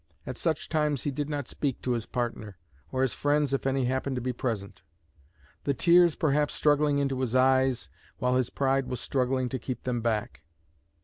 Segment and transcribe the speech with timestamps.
[0.25, 2.57] At such times he did not speak to his partner,
[2.91, 4.81] or his friends if any happened to be present;
[5.63, 10.01] the tears perhaps struggling into his eyes, while his pride was struggling to keep them
[10.01, 10.41] back.